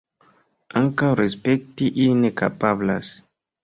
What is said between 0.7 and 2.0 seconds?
Ankaŭ respekti